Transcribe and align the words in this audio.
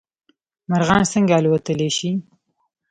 مرغان 0.69 1.01
څنګه 1.13 1.33
الوتلی 1.37 1.89
شي؟ 1.97 2.11